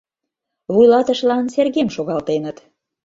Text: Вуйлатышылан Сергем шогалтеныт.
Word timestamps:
Вуйлатышылан 0.73 1.45
Сергем 1.53 1.87
шогалтеныт. 1.95 2.57